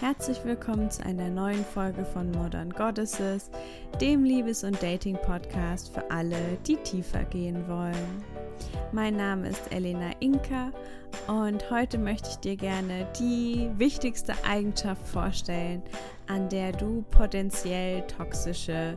[0.00, 3.50] Herzlich willkommen zu einer neuen Folge von Modern Goddesses,
[4.00, 8.24] dem Liebes- und Dating-Podcast für alle, die tiefer gehen wollen.
[8.92, 10.70] Mein Name ist Elena Inka
[11.26, 15.82] und heute möchte ich dir gerne die wichtigste Eigenschaft vorstellen,
[16.28, 18.96] an der du potenziell toxische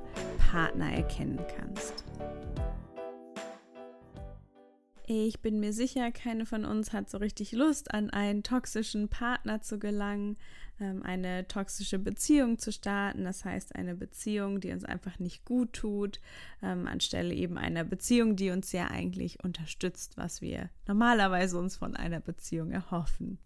[0.51, 2.05] Partner erkennen kannst.
[5.11, 9.59] Ich bin mir sicher, keine von uns hat so richtig Lust, an einen toxischen Partner
[9.59, 10.37] zu gelangen,
[10.79, 13.23] ähm, eine toxische Beziehung zu starten.
[13.23, 16.19] Das heißt, eine Beziehung, die uns einfach nicht gut tut,
[16.61, 21.95] ähm, anstelle eben einer Beziehung, die uns ja eigentlich unterstützt, was wir normalerweise uns von
[21.95, 23.39] einer Beziehung erhoffen.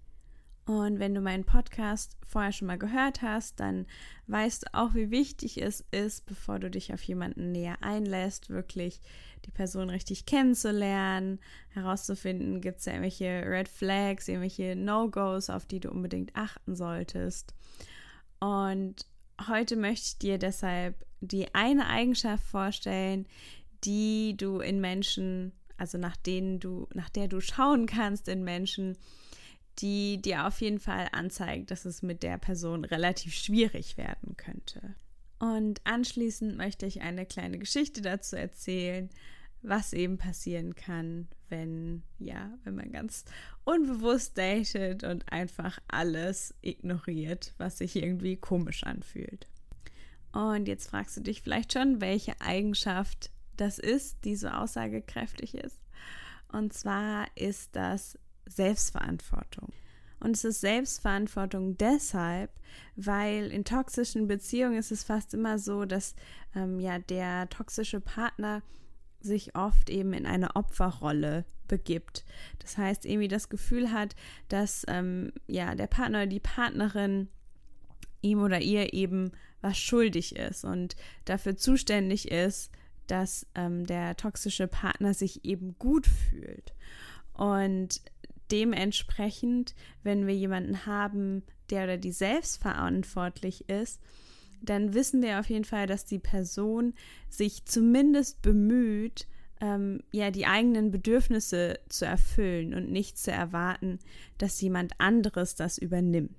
[0.65, 3.85] Und wenn du meinen Podcast vorher schon mal gehört hast, dann
[4.27, 9.01] weißt du auch, wie wichtig es ist, bevor du dich auf jemanden näher einlässt, wirklich
[9.45, 11.39] die Person richtig kennenzulernen,
[11.69, 17.53] herauszufinden, gibt es ja irgendwelche Red Flags, irgendwelche No-Gos, auf die du unbedingt achten solltest.
[18.39, 19.05] Und
[19.49, 23.27] heute möchte ich dir deshalb die eine Eigenschaft vorstellen,
[23.83, 28.97] die du in Menschen, also nach denen du, nach der du schauen kannst in Menschen,
[29.79, 34.95] die dir auf jeden Fall anzeigt, dass es mit der Person relativ schwierig werden könnte.
[35.39, 39.09] Und anschließend möchte ich eine kleine Geschichte dazu erzählen,
[39.61, 43.25] was eben passieren kann, wenn, ja, wenn man ganz
[43.63, 49.47] unbewusst datet und einfach alles ignoriert, was sich irgendwie komisch anfühlt.
[50.33, 55.79] Und jetzt fragst du dich vielleicht schon, welche Eigenschaft das ist, die so aussagekräftig ist.
[56.51, 59.71] Und zwar ist das Selbstverantwortung.
[60.19, 62.49] Und es ist Selbstverantwortung deshalb,
[62.95, 66.15] weil in toxischen Beziehungen ist es fast immer so, dass
[66.55, 68.63] ähm, ja der toxische Partner
[69.19, 72.23] sich oft eben in eine Opferrolle begibt.
[72.59, 74.15] Das heißt, irgendwie das Gefühl hat,
[74.47, 77.29] dass ähm, ja der Partner oder die Partnerin
[78.21, 79.31] ihm oder ihr eben
[79.61, 82.71] was schuldig ist und dafür zuständig ist,
[83.07, 86.73] dass ähm, der toxische Partner sich eben gut fühlt.
[87.33, 88.01] Und
[88.53, 93.99] dementsprechend, wenn wir jemanden haben, der oder die selbstverantwortlich ist,
[94.61, 96.93] dann wissen wir auf jeden Fall, dass die Person
[97.29, 99.27] sich zumindest bemüht,
[99.59, 103.99] ähm, ja, die eigenen Bedürfnisse zu erfüllen und nicht zu erwarten,
[104.37, 106.37] dass jemand anderes das übernimmt.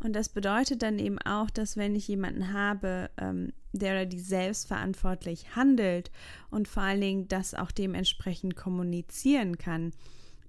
[0.00, 4.18] Und das bedeutet dann eben auch, dass wenn ich jemanden habe, ähm, der oder die
[4.18, 6.10] selbstverantwortlich handelt
[6.50, 9.92] und vor allen Dingen das auch dementsprechend kommunizieren kann,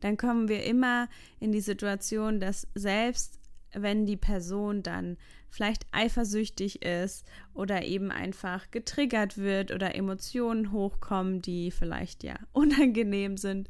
[0.03, 1.07] dann kommen wir immer
[1.39, 3.39] in die Situation, dass selbst
[3.71, 5.17] wenn die Person dann
[5.49, 13.37] vielleicht eifersüchtig ist oder eben einfach getriggert wird oder Emotionen hochkommen, die vielleicht ja unangenehm
[13.37, 13.69] sind,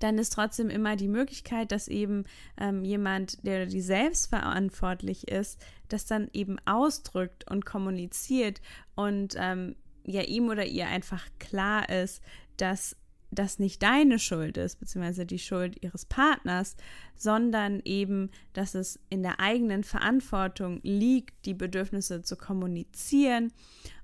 [0.00, 2.24] dann ist trotzdem immer die Möglichkeit, dass eben
[2.60, 8.60] ähm, jemand, der die selbstverantwortlich ist, das dann eben ausdrückt und kommuniziert
[8.96, 12.20] und ähm, ja ihm oder ihr einfach klar ist,
[12.56, 12.96] dass
[13.34, 16.76] das nicht deine Schuld ist, beziehungsweise die Schuld ihres Partners,
[17.16, 23.52] sondern eben, dass es in der eigenen Verantwortung liegt, die Bedürfnisse zu kommunizieren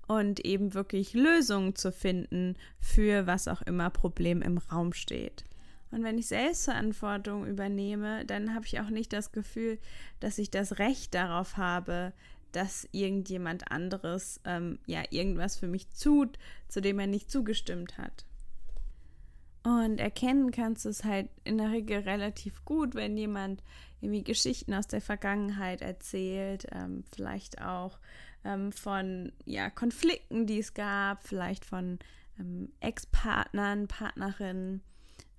[0.07, 5.45] und eben wirklich Lösungen zu finden für was auch immer Problem im Raum steht.
[5.93, 9.79] Und wenn ich Selbstverantwortung übernehme, dann habe ich auch nicht das Gefühl,
[10.21, 12.13] dass ich das Recht darauf habe,
[12.53, 18.25] dass irgendjemand anderes ähm, ja irgendwas für mich tut, zu dem er nicht zugestimmt hat.
[19.63, 23.63] Und erkennen kannst du es halt in der Regel relativ gut, wenn jemand
[24.01, 27.99] irgendwie Geschichten aus der Vergangenheit erzählt, ähm, vielleicht auch
[28.45, 31.99] ähm, von ja, Konflikten, die es gab, vielleicht von
[32.39, 34.83] ähm, Ex-Partnern, Partnerinnen,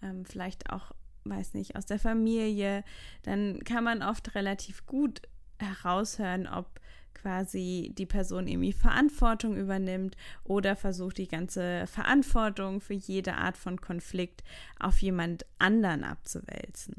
[0.03, 0.91] ähm, vielleicht auch,
[1.23, 2.83] weiß nicht, aus der Familie,
[3.23, 5.23] dann kann man oft relativ gut
[5.59, 6.79] heraushören, ob
[7.13, 13.79] quasi die Person irgendwie Verantwortung übernimmt oder versucht die ganze Verantwortung für jede Art von
[13.79, 14.43] Konflikt
[14.79, 16.95] auf jemand anderen abzuwälzen.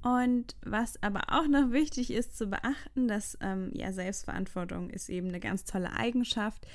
[0.00, 5.28] Und was aber auch noch wichtig ist zu beachten, dass ähm, ja Selbstverantwortung ist eben
[5.28, 6.66] eine ganz tolle Eigenschaft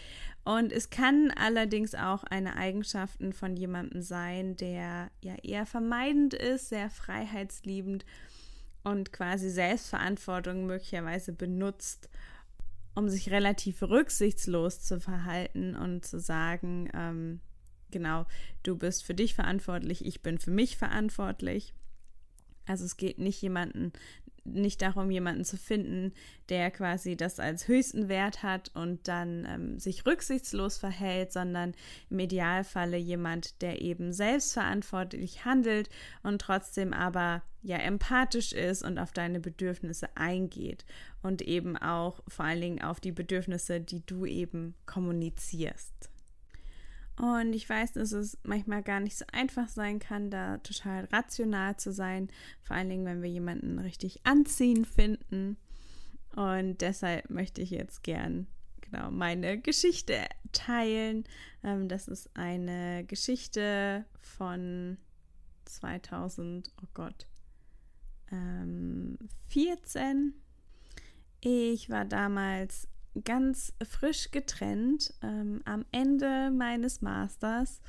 [0.45, 6.69] und es kann allerdings auch eine Eigenschaft von jemandem sein, der ja eher vermeidend ist,
[6.69, 8.05] sehr freiheitsliebend
[8.83, 12.09] und quasi Selbstverantwortung möglicherweise benutzt,
[12.95, 17.39] um sich relativ rücksichtslos zu verhalten und zu sagen, ähm,
[17.91, 18.25] genau,
[18.63, 21.73] du bist für dich verantwortlich, ich bin für mich verantwortlich.
[22.65, 23.91] Also es geht nicht jemanden,
[24.45, 26.13] nicht darum, jemanden zu finden,
[26.49, 31.73] der quasi das als höchsten Wert hat und dann ähm, sich rücksichtslos verhält, sondern
[32.09, 35.89] im Idealfalle jemand, der eben selbstverantwortlich handelt
[36.23, 40.85] und trotzdem aber ja empathisch ist und auf deine Bedürfnisse eingeht
[41.21, 46.12] und eben auch vor allen Dingen auf die Bedürfnisse, die du eben kommunizierst.
[47.15, 51.77] Und ich weiß, dass es manchmal gar nicht so einfach sein kann, da total rational
[51.77, 52.29] zu sein.
[52.63, 55.57] Vor allen Dingen, wenn wir jemanden richtig anziehen finden.
[56.35, 58.47] Und deshalb möchte ich jetzt gern
[58.81, 61.25] genau meine Geschichte teilen.
[61.63, 64.97] Ähm, das ist eine Geschichte von
[65.65, 67.27] 2000, oh Gott,
[68.31, 69.17] ähm,
[69.49, 70.33] 14.
[71.41, 72.87] Ich war damals
[73.23, 77.81] ganz frisch getrennt ähm, am Ende meines Masters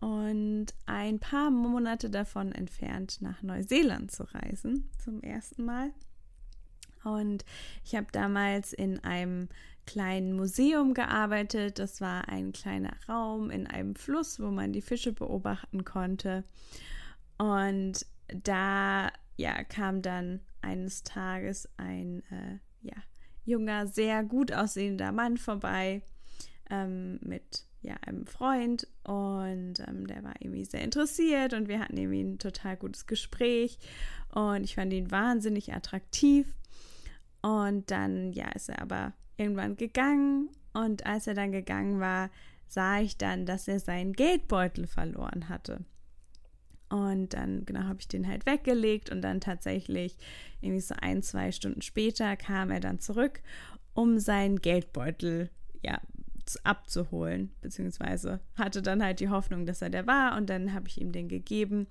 [0.00, 5.90] und ein paar Monate davon entfernt nach Neuseeland zu reisen, zum ersten Mal.
[7.04, 7.44] Und
[7.84, 9.48] ich habe damals in einem
[9.86, 11.78] kleinen Museum gearbeitet.
[11.78, 16.44] Das war ein kleiner Raum in einem Fluss, wo man die Fische beobachten konnte.
[17.38, 22.96] Und da ja, kam dann eines Tages ein äh, ja,
[23.46, 26.02] junger, sehr gut aussehender Mann vorbei
[26.68, 31.96] ähm, mit ja, einem Freund und ähm, der war irgendwie sehr interessiert und wir hatten
[31.96, 33.78] irgendwie ein total gutes Gespräch
[34.34, 36.52] und ich fand ihn wahnsinnig attraktiv
[37.42, 42.30] und dann ja ist er aber irgendwann gegangen und als er dann gegangen war,
[42.66, 45.84] sah ich dann, dass er seinen Geldbeutel verloren hatte.
[46.88, 50.16] Und dann, genau, habe ich den halt weggelegt und dann tatsächlich
[50.60, 53.42] irgendwie so ein, zwei Stunden später kam er dann zurück,
[53.92, 55.50] um seinen Geldbeutel,
[55.82, 56.00] ja,
[56.62, 61.00] abzuholen, beziehungsweise hatte dann halt die Hoffnung, dass er der war und dann habe ich
[61.00, 61.88] ihm den gegeben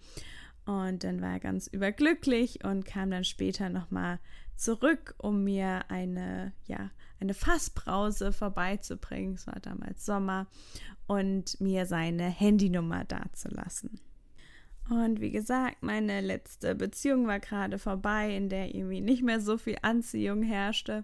[0.65, 4.19] und dann war er ganz überglücklich und kam dann später nochmal
[4.56, 6.89] zurück, um mir eine, ja,
[7.19, 9.36] eine Fassbrause vorbeizubringen.
[9.36, 10.47] Es war damals Sommer
[11.07, 14.00] und mir seine Handynummer dazulassen.
[14.89, 19.57] Und wie gesagt, meine letzte Beziehung war gerade vorbei, in der irgendwie nicht mehr so
[19.57, 21.03] viel Anziehung herrschte.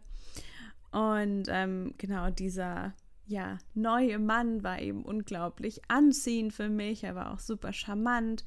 [0.92, 2.94] Und ähm, genau dieser
[3.26, 7.04] ja, neue Mann war eben unglaublich anziehend für mich.
[7.04, 8.44] Er war auch super charmant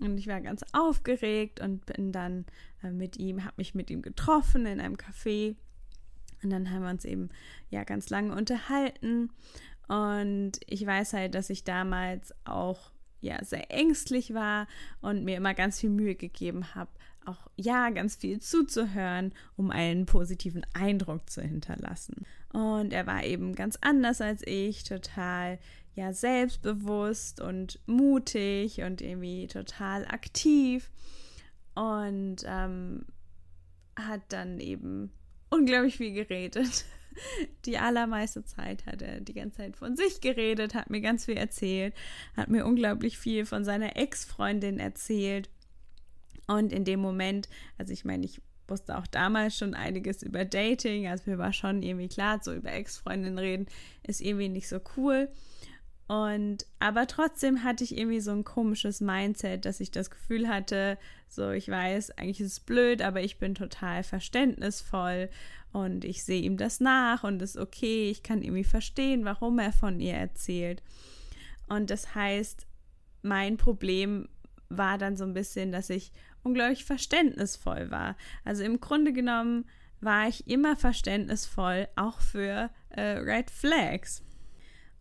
[0.00, 2.44] und ich war ganz aufgeregt und bin dann
[2.82, 5.56] äh, mit ihm, habe mich mit ihm getroffen in einem Café.
[6.42, 7.30] Und dann haben wir uns eben
[7.70, 9.30] ja ganz lange unterhalten.
[9.88, 12.90] Und ich weiß halt, dass ich damals auch
[13.24, 14.68] ja sehr ängstlich war
[15.00, 16.90] und mir immer ganz viel Mühe gegeben habe,
[17.24, 22.26] auch ja ganz viel zuzuhören, um einen positiven Eindruck zu hinterlassen.
[22.52, 25.58] Und er war eben ganz anders als ich, total
[25.94, 30.90] ja selbstbewusst und mutig und irgendwie total aktiv
[31.74, 33.06] und ähm,
[33.96, 35.12] hat dann eben
[35.50, 36.84] unglaublich viel geredet
[37.66, 41.36] die allermeiste Zeit hat er die ganze Zeit von sich geredet, hat mir ganz viel
[41.36, 41.94] erzählt,
[42.36, 45.50] hat mir unglaublich viel von seiner Ex-Freundin erzählt.
[46.46, 51.06] Und in dem Moment, also ich meine, ich wusste auch damals schon einiges über Dating,
[51.06, 53.66] also mir war schon irgendwie klar, so über Ex-Freundinnen reden
[54.02, 55.28] ist irgendwie nicht so cool.
[56.06, 60.98] Und aber trotzdem hatte ich irgendwie so ein komisches Mindset, dass ich das Gefühl hatte,
[61.28, 65.30] so ich weiß, eigentlich ist es blöd, aber ich bin total verständnisvoll
[65.72, 69.72] und ich sehe ihm das nach und ist okay, ich kann irgendwie verstehen, warum er
[69.72, 70.82] von ihr erzählt.
[71.68, 72.66] Und das heißt,
[73.22, 74.28] mein Problem
[74.68, 78.16] war dann so ein bisschen, dass ich unglaublich verständnisvoll war.
[78.44, 79.64] Also im Grunde genommen
[80.00, 84.22] war ich immer verständnisvoll, auch für äh, Red Flags.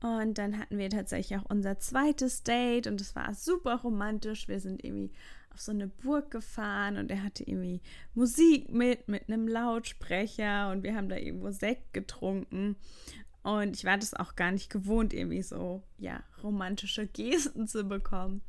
[0.04, 4.50] Und dann hatten wir tatsächlich auch unser zweites Date und es war super romantisch.
[4.50, 5.14] Wir sind irgendwie
[5.54, 7.80] auf so eine Burg gefahren und er hatte irgendwie
[8.14, 12.76] Musik mit, mit einem Lautsprecher und wir haben da irgendwo Sekt getrunken.
[13.44, 18.42] Und ich war das auch gar nicht gewohnt, irgendwie so, ja, romantische Gesten zu bekommen.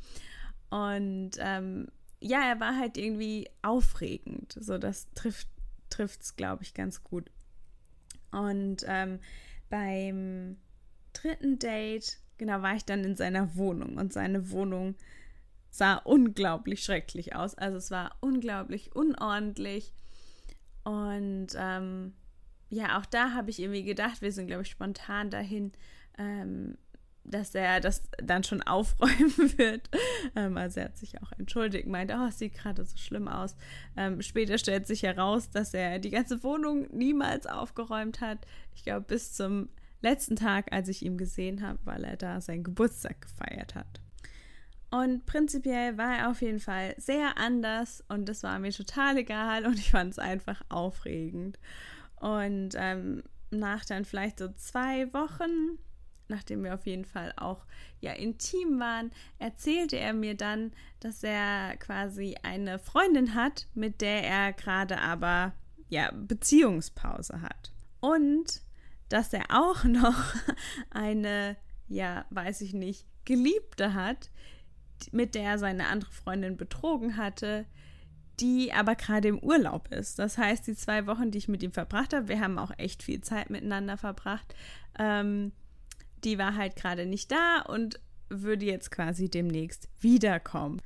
[0.70, 1.86] Und ähm,
[2.18, 4.56] ja, er war halt irgendwie aufregend.
[4.58, 5.46] So, das trifft
[6.20, 7.30] es, glaube ich, ganz gut.
[8.32, 9.20] Und ähm,
[9.70, 10.56] beim
[11.24, 14.94] dritten Date, genau, war ich dann in seiner Wohnung und seine Wohnung
[15.70, 17.56] sah unglaublich schrecklich aus.
[17.56, 19.92] Also es war unglaublich unordentlich.
[20.84, 22.12] Und ähm,
[22.68, 25.72] ja, auch da habe ich irgendwie gedacht, wir sind, glaube ich, spontan dahin,
[26.18, 26.76] ähm,
[27.24, 29.90] dass er das dann schon aufräumen wird.
[30.36, 33.56] Ähm, also er hat sich auch entschuldigt, meinte, oh, es sieht gerade so schlimm aus.
[33.96, 38.38] Ähm, später stellt sich heraus, dass er die ganze Wohnung niemals aufgeräumt hat.
[38.74, 39.70] Ich glaube, bis zum
[40.04, 44.00] letzten Tag, als ich ihn gesehen habe, weil er da seinen Geburtstag gefeiert hat.
[44.90, 49.66] Und prinzipiell war er auf jeden Fall sehr anders und das war mir total egal
[49.66, 51.58] und ich fand es einfach aufregend.
[52.20, 55.78] Und ähm, nach dann vielleicht so zwei Wochen,
[56.28, 57.66] nachdem wir auf jeden Fall auch
[58.00, 64.22] ja intim waren, erzählte er mir dann, dass er quasi eine Freundin hat, mit der
[64.22, 65.54] er gerade aber
[65.88, 67.72] ja Beziehungspause hat.
[68.00, 68.62] Und
[69.08, 70.34] dass er auch noch
[70.90, 71.56] eine,
[71.88, 74.30] ja, weiß ich nicht, Geliebte hat,
[75.12, 77.66] mit der er seine andere Freundin betrogen hatte,
[78.40, 80.18] die aber gerade im Urlaub ist.
[80.18, 83.02] Das heißt, die zwei Wochen, die ich mit ihm verbracht habe, wir haben auch echt
[83.02, 84.54] viel Zeit miteinander verbracht,
[84.98, 85.52] ähm,
[86.24, 90.80] die war halt gerade nicht da und würde jetzt quasi demnächst wiederkommen.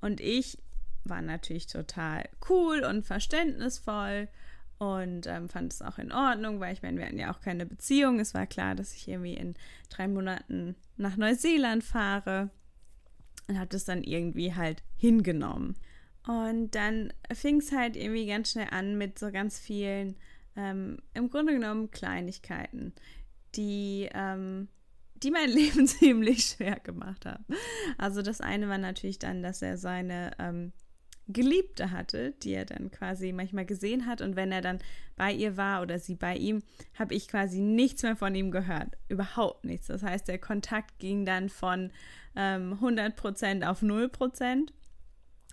[0.00, 0.58] Und ich
[1.04, 4.28] war natürlich total cool und verständnisvoll
[4.84, 7.66] und ähm, fand es auch in Ordnung, weil ich meine, wir hatten ja auch keine
[7.66, 8.20] Beziehung.
[8.20, 9.54] Es war klar, dass ich irgendwie in
[9.88, 12.50] drei Monaten nach Neuseeland fahre
[13.48, 15.74] und habe das dann irgendwie halt hingenommen.
[16.26, 20.16] Und dann fing es halt irgendwie ganz schnell an mit so ganz vielen,
[20.56, 22.94] ähm, im Grunde genommen Kleinigkeiten,
[23.54, 24.68] die, ähm,
[25.16, 27.44] die mein Leben ziemlich schwer gemacht haben.
[27.98, 30.72] Also das eine war natürlich dann, dass er seine ähm,
[31.28, 34.20] Geliebte hatte, die er dann quasi manchmal gesehen hat.
[34.20, 34.78] Und wenn er dann
[35.16, 36.62] bei ihr war oder sie bei ihm,
[36.98, 38.96] habe ich quasi nichts mehr von ihm gehört.
[39.08, 39.86] Überhaupt nichts.
[39.86, 41.90] Das heißt, der Kontakt ging dann von
[42.36, 44.68] ähm, 100% auf 0%,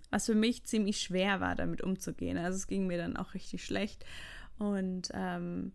[0.10, 2.38] was für mich ziemlich schwer war, damit umzugehen.
[2.38, 4.06] Also es ging mir dann auch richtig schlecht.
[4.58, 5.72] Und ähm,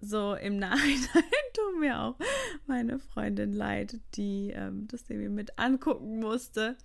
[0.00, 2.16] so im Nachhinein tut mir auch
[2.66, 6.76] meine Freundin leid, die ähm, das irgendwie mit angucken musste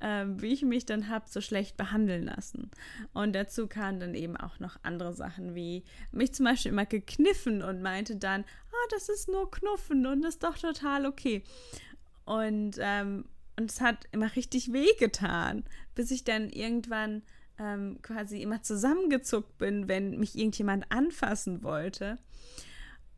[0.00, 2.70] ähm, wie ich mich dann habe so schlecht behandeln lassen.
[3.12, 7.62] Und dazu kamen dann eben auch noch andere Sachen, wie mich zum Beispiel immer gekniffen
[7.62, 11.44] und meinte dann, ah, das ist nur Knuffen und ist doch total okay.
[12.24, 13.24] Und, ähm,
[13.58, 15.64] und es hat immer richtig wehgetan,
[15.94, 17.22] bis ich dann irgendwann
[17.58, 22.18] ähm, quasi immer zusammengezuckt bin, wenn mich irgendjemand anfassen wollte.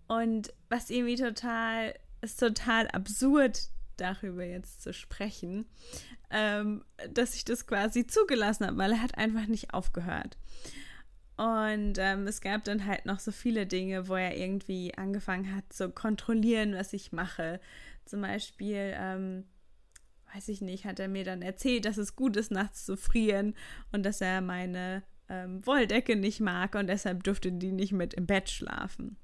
[0.09, 5.67] Und was irgendwie total, ist total absurd, darüber jetzt zu sprechen,
[6.31, 10.37] ähm, dass ich das quasi zugelassen habe, weil er hat einfach nicht aufgehört.
[11.37, 15.73] Und ähm, es gab dann halt noch so viele Dinge, wo er irgendwie angefangen hat
[15.73, 17.61] zu kontrollieren, was ich mache.
[18.05, 19.45] Zum Beispiel, ähm,
[20.35, 23.55] weiß ich nicht, hat er mir dann erzählt, dass es gut ist, nachts zu frieren
[23.93, 28.27] und dass er meine ähm, Wolldecke nicht mag und deshalb durfte die nicht mit im
[28.27, 29.17] Bett schlafen.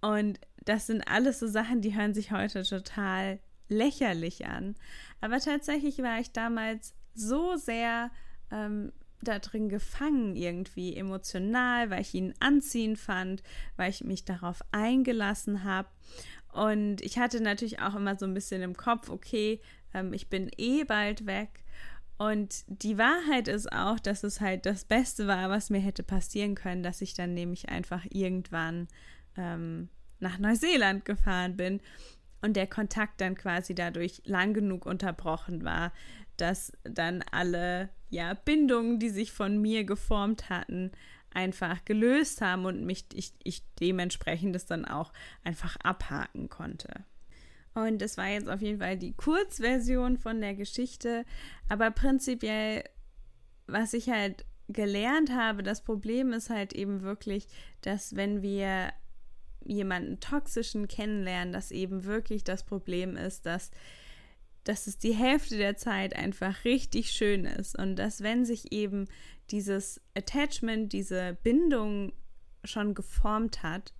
[0.00, 4.74] Und das sind alles so Sachen, die hören sich heute total lächerlich an.
[5.20, 8.10] Aber tatsächlich war ich damals so sehr
[8.50, 13.42] ähm, da drin gefangen, irgendwie emotional, weil ich ihn anziehen fand,
[13.76, 15.88] weil ich mich darauf eingelassen habe.
[16.52, 19.60] Und ich hatte natürlich auch immer so ein bisschen im Kopf, okay,
[19.92, 21.64] ähm, ich bin eh bald weg.
[22.16, 26.54] Und die Wahrheit ist auch, dass es halt das Beste war, was mir hätte passieren
[26.54, 28.86] können, dass ich dann nämlich einfach irgendwann
[29.36, 29.88] ähm,
[30.20, 31.80] nach Neuseeland gefahren bin
[32.42, 35.92] und der Kontakt dann quasi dadurch lang genug unterbrochen war,
[36.36, 40.92] dass dann alle ja Bindungen, die sich von mir geformt hatten,
[41.30, 47.04] einfach gelöst haben und mich ich, ich dementsprechend das dann auch einfach abhaken konnte.
[47.74, 51.24] Und das war jetzt auf jeden Fall die Kurzversion von der Geschichte,
[51.68, 52.84] aber prinzipiell,
[53.66, 57.46] was ich halt gelernt habe, das Problem ist halt eben wirklich,
[57.82, 58.92] dass wenn wir
[59.64, 63.70] jemanden toxischen kennenlernen, dass eben wirklich das Problem ist, dass,
[64.64, 67.78] dass es die Hälfte der Zeit einfach richtig schön ist.
[67.78, 69.06] Und dass wenn sich eben
[69.50, 72.12] dieses Attachment, diese Bindung
[72.64, 73.92] schon geformt hat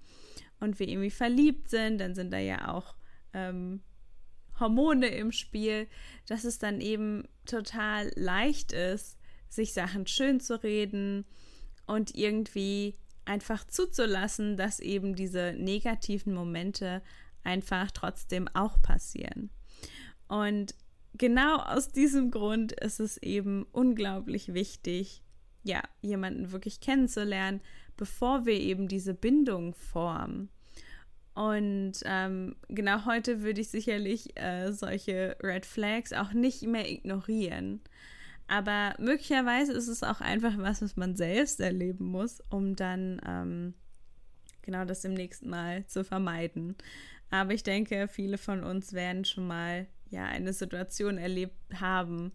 [0.61, 2.95] und wir irgendwie verliebt sind, dann sind da ja auch
[3.33, 3.83] ähm,
[4.59, 5.89] Hormone im Spiel,
[6.27, 9.19] dass es dann eben total leicht ist,
[9.49, 11.25] sich Sachen schön zu reden
[11.87, 17.03] und irgendwie einfach zuzulassen, dass eben diese negativen Momente
[17.43, 19.51] einfach trotzdem auch passieren.
[20.29, 20.75] Und
[21.15, 25.23] genau aus diesem Grund ist es eben unglaublich wichtig,
[25.63, 27.61] ja, jemanden wirklich kennenzulernen,
[27.97, 30.51] bevor wir eben diese Bindung formen.
[31.35, 37.81] Und ähm, genau heute würde ich sicherlich äh, solche Red Flags auch nicht mehr ignorieren.
[38.47, 43.75] Aber möglicherweise ist es auch einfach was, was man selbst erleben muss, um dann ähm,
[44.63, 46.77] genau das im nächsten Mal zu vermeiden.
[47.31, 52.33] Aber ich denke, viele von uns werden schon mal ja eine Situation erlebt haben,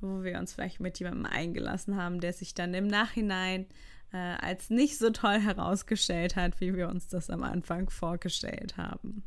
[0.00, 3.66] wo wir uns vielleicht mit jemandem eingelassen haben, der sich dann im Nachhinein
[4.12, 9.22] äh, als nicht so toll herausgestellt hat, wie wir uns das am Anfang vorgestellt haben.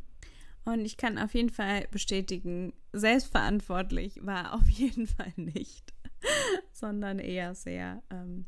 [0.65, 5.92] Und ich kann auf jeden Fall bestätigen, selbstverantwortlich war auf jeden Fall nicht,
[6.71, 8.45] sondern eher sehr ähm,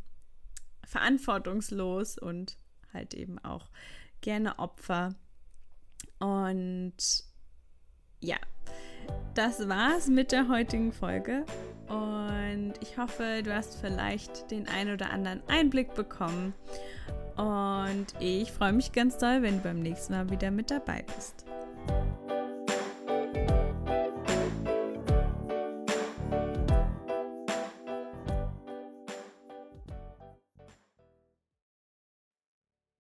[0.84, 2.58] verantwortungslos und
[2.94, 3.70] halt eben auch
[4.22, 5.16] gerne Opfer.
[6.20, 6.96] Und
[8.20, 8.38] ja,
[9.34, 11.46] das war's mit der heutigen Folge.
[11.88, 16.54] Und ich hoffe, du hast vielleicht den ein oder anderen Einblick bekommen.
[17.36, 21.46] Und ich freue mich ganz doll, wenn du beim nächsten Mal wieder mit dabei bist.